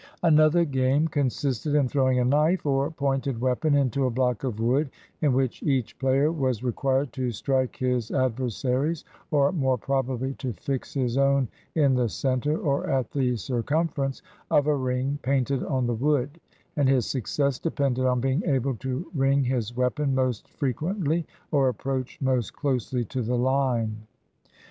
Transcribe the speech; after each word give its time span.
Another 0.23 0.65
game 0.65 1.07
consisted 1.07 1.75
in 1.75 1.87
throwing 1.87 2.17
a 2.19 2.25
knife, 2.25 2.65
or 2.65 2.89
pointed 2.89 3.39
weapon, 3.39 3.75
into 3.75 4.07
a 4.07 4.09
block 4.09 4.43
of 4.43 4.59
wood, 4.59 4.89
in 5.21 5.31
which 5.31 5.61
each 5.61 5.95
player 5.99 6.31
was 6.31 6.63
required 6.63 7.13
to 7.13 7.29
strike 7.29 7.75
his 7.75 8.09
adversary's, 8.09 9.05
or 9.29 9.51
more 9.51 9.77
probably 9.77 10.33
to 10.39 10.53
fix 10.53 10.95
his 10.95 11.19
own 11.19 11.47
in 11.75 11.93
the 11.93 12.09
center, 12.09 12.57
or 12.57 12.89
at 12.89 13.11
the 13.11 13.33
circimifer 13.33 14.05
ence, 14.07 14.23
of 14.49 14.65
a 14.65 14.75
ring 14.75 15.19
painted 15.21 15.61
on 15.65 15.85
the 15.85 15.93
wood; 15.93 16.39
and 16.75 16.89
his 16.89 17.05
success 17.05 17.59
depended 17.59 18.03
on 18.07 18.19
being 18.19 18.41
able 18.45 18.75
to 18.77 19.05
ring 19.13 19.43
his 19.43 19.77
weapon 19.77 20.15
most 20.15 20.47
fre 20.47 20.69
quently, 20.69 21.25
or 21.51 21.69
approach 21.69 22.19
most 22.19 22.53
closely 22.53 23.03
to 23.05 23.21
the 23.21 23.37
line. 23.37 23.97